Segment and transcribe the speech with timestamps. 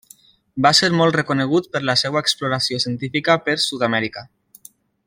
[0.65, 4.27] Va ser molt reconegut per la seva exploració científica per Sud-amèrica.